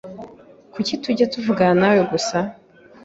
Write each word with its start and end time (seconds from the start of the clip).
Kuki 0.73 0.93
ntajya 0.99 1.25
kuvuganawe 1.33 1.79
nawe 1.81 2.01
gusa? 2.11 2.37